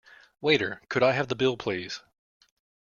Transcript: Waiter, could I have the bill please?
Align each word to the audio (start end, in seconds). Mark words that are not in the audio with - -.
Waiter, 0.41 0.81
could 0.89 1.03
I 1.03 1.11
have 1.11 1.27
the 1.27 1.35
bill 1.35 1.57
please? 1.57 2.01